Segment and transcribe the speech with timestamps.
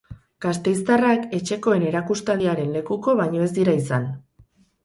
[0.45, 4.13] Gasteiztarrak etxekoen erakustaldiaren lekuko baino ez dira izan.